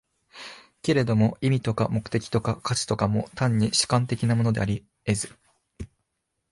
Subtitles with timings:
[0.81, 5.29] けれども意味とか目的とか価値とかも、単に主観的なものであり得ず、